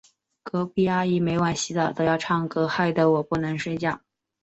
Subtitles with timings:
[0.41, 4.01] 隔壁阿姨每晚洗澡都要唱歌，害得我不能睡觉。